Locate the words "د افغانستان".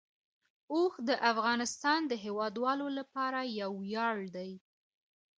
1.07-1.99